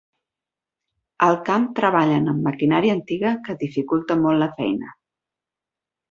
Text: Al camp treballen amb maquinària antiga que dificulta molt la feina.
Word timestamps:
Al 1.25 1.35
camp 1.49 1.67
treballen 1.81 2.31
amb 2.33 2.43
maquinària 2.47 2.95
antiga 2.99 3.33
que 3.47 3.55
dificulta 3.67 4.17
molt 4.25 4.43
la 4.45 4.49
feina. 4.61 4.89